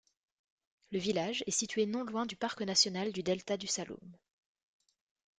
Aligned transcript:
Le 0.89 0.97
village 0.97 1.43
est 1.45 1.51
situé 1.51 1.85
non 1.85 2.03
loin 2.03 2.25
du 2.25 2.35
Parc 2.35 2.59
national 2.63 3.11
du 3.11 3.21
delta 3.21 3.55
du 3.55 3.67
Saloum. 3.67 4.17